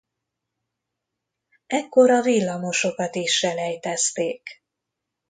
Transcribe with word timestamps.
Ekkor 1.67 2.09
a 2.11 2.21
villamosokat 2.21 3.15
is 3.15 3.37
selejtezték. 3.39 4.61